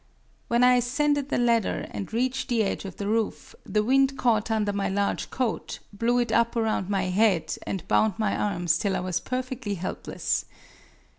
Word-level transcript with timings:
When 0.47 0.63
I 0.63 0.77
ascended 0.77 1.29
the 1.29 1.37
ladder 1.37 1.87
and 1.91 2.11
reached 2.11 2.47
the 2.49 2.63
edge 2.63 2.85
of 2.85 2.97
the 2.97 3.07
roof, 3.07 3.53
the 3.67 3.83
wind 3.83 4.17
caught 4.17 4.49
under 4.49 4.73
my 4.73 4.89
large 4.89 5.29
coat, 5.29 5.77
blew 5.93 6.17
it 6.17 6.31
up 6.31 6.55
around 6.55 6.89
my 6.89 7.03
head 7.03 7.55
and 7.67 7.87
bound 7.87 8.17
my 8.17 8.35
arms 8.35 8.79
till 8.79 8.95
I 8.95 8.99
was 9.01 9.19
perfectly 9.19 9.75
helpless. 9.75 10.45